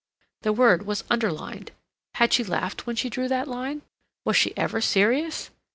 The 0.41 0.51
word 0.51 0.87
was 0.87 1.03
underlined. 1.11 1.73
Had 2.15 2.33
she 2.33 2.43
laughed 2.43 2.87
when 2.87 2.95
she 2.95 3.07
drew 3.07 3.27
that 3.27 3.47
line? 3.47 3.83
Was 4.25 4.35
she 4.35 4.57
ever 4.57 4.81
serious? 4.81 5.51